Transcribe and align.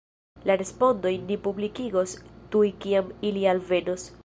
La 0.49 0.53
respondojn 0.61 1.27
ni 1.31 1.37
publikigos 1.49 2.17
tuj 2.57 2.73
kiam 2.87 3.15
ili 3.31 3.47
alvenos. 3.55 4.11